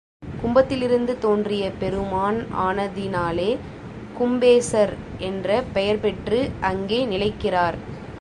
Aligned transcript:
கும்பத்திலிருந்து 0.41 1.13
தோன்றிய 1.17 1.71
பெருமான் 1.79 2.39
ஆனதினாலே 2.59 3.49
கும்பேசர் 4.19 4.93
என்ற 5.19 5.63
பெயர் 5.73 5.99
பெற்று 5.99 6.39
அங்கே 6.61 6.99
நிலைக்கிறார். 7.05 7.77